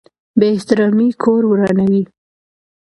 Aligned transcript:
بې 0.39 0.47
احترامي 0.55 1.07
کور 1.23 1.41
ورانوي. 1.47 2.03